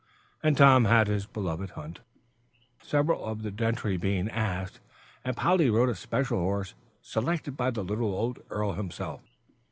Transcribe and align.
And 0.41 0.57
Tom 0.57 0.85
had 0.85 1.05
his 1.05 1.27
beloved 1.27 1.69
hunt, 1.77 1.99
several 2.81 3.23
of 3.23 3.43
the 3.43 3.51
gentry 3.51 3.97
being 3.97 4.31
asked. 4.31 4.79
And 5.23 5.37
Polly 5.37 5.69
rode 5.69 5.89
a 5.89 5.95
special 5.95 6.39
horse 6.39 6.73
selected 7.03 7.55
by 7.55 7.69
the 7.69 7.83
little 7.83 8.11
old 8.15 8.39
earl 8.49 8.71
himself. 8.73 9.21